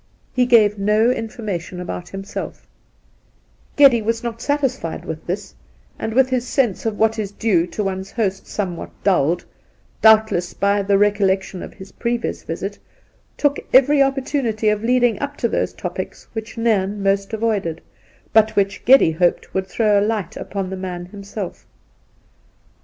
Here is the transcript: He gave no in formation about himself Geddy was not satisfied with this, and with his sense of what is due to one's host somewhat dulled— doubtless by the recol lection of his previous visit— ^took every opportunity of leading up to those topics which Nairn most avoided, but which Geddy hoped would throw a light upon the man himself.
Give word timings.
He 0.33 0.47
gave 0.47 0.79
no 0.79 1.11
in 1.11 1.29
formation 1.29 1.79
about 1.79 2.09
himself 2.09 2.65
Geddy 3.75 4.01
was 4.01 4.23
not 4.23 4.41
satisfied 4.41 5.05
with 5.05 5.27
this, 5.27 5.53
and 5.99 6.15
with 6.15 6.27
his 6.31 6.47
sense 6.47 6.87
of 6.87 6.97
what 6.97 7.19
is 7.19 7.31
due 7.31 7.67
to 7.67 7.83
one's 7.83 8.09
host 8.13 8.47
somewhat 8.47 8.89
dulled— 9.03 9.45
doubtless 10.01 10.55
by 10.55 10.81
the 10.81 10.95
recol 10.95 11.27
lection 11.27 11.61
of 11.61 11.75
his 11.75 11.91
previous 11.91 12.41
visit— 12.41 12.79
^took 13.37 13.59
every 13.71 14.01
opportunity 14.01 14.69
of 14.69 14.83
leading 14.83 15.19
up 15.19 15.37
to 15.37 15.47
those 15.47 15.71
topics 15.71 16.27
which 16.33 16.57
Nairn 16.57 17.03
most 17.03 17.31
avoided, 17.31 17.79
but 18.33 18.55
which 18.55 18.83
Geddy 18.85 19.11
hoped 19.11 19.53
would 19.53 19.67
throw 19.67 19.99
a 19.99 20.01
light 20.01 20.35
upon 20.35 20.71
the 20.71 20.75
man 20.77 21.05
himself. 21.05 21.67